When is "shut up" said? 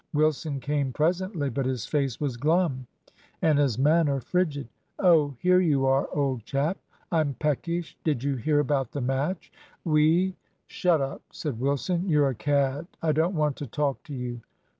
10.65-11.21